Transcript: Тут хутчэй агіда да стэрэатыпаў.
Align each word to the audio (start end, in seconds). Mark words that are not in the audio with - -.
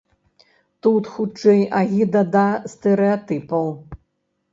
Тут 0.85 1.09
хутчэй 1.17 1.61
агіда 1.79 2.23
да 2.37 2.45
стэрэатыпаў. 2.73 3.69